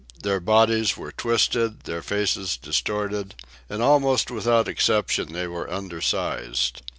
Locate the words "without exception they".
4.31-5.45